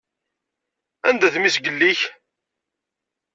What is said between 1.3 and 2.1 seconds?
mmi-s n yelli-k?